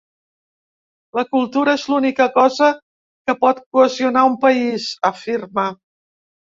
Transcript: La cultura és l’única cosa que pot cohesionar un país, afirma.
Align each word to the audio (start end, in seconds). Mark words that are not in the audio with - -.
La 1.19 1.23
cultura 1.35 1.75
és 1.81 1.83
l’única 1.91 2.27
cosa 2.39 2.71
que 2.79 3.39
pot 3.45 3.65
cohesionar 3.69 4.27
un 4.35 4.43
país, 4.51 4.93
afirma. 5.15 5.73